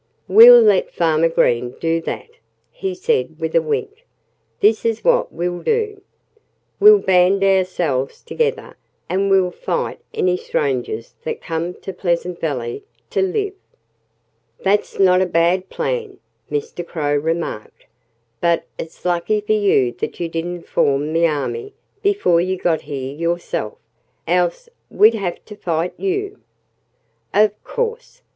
"We'll 0.27 0.61
let 0.63 0.89
Farmer 0.91 1.29
Green 1.29 1.73
do 1.79 2.01
that," 2.01 2.29
he 2.71 2.95
said 2.95 3.39
with 3.39 3.53
a 3.53 3.61
wink. 3.61 4.07
"This 4.59 4.83
is 4.83 5.03
what 5.03 5.31
we'll 5.31 5.61
do: 5.61 6.01
we'll 6.79 6.97
band 6.97 7.43
ourselves 7.43 8.23
together 8.23 8.77
and 9.09 9.29
we'll 9.29 9.51
fight 9.51 9.99
any 10.11 10.37
strangers 10.37 11.13
that 11.23 11.39
come 11.39 11.75
to 11.81 11.93
Pleasant 11.93 12.39
Valley 12.39 12.83
to 13.11 13.21
live." 13.21 13.53
"That's 14.63 14.97
not 14.99 15.21
a 15.21 15.27
bad 15.27 15.69
plan," 15.69 16.17
Mr. 16.49 16.83
Crow 16.83 17.15
remarked. 17.15 17.85
"But 18.39 18.63
it's 18.79 19.05
lucky 19.05 19.39
for 19.39 19.53
you 19.53 19.91
that 19.99 20.19
you 20.19 20.27
didn't 20.27 20.63
form 20.67 21.13
the 21.13 21.27
army 21.27 21.75
before 22.01 22.41
you 22.41 22.57
got 22.57 22.81
here 22.89 23.13
yourself 23.15 23.77
else 24.25 24.67
we'd 24.89 25.13
have 25.13 25.35
had 25.35 25.45
to 25.45 25.55
fight 25.55 25.93
you." 25.99 26.39
"Of 27.35 27.63
course!" 27.63 28.23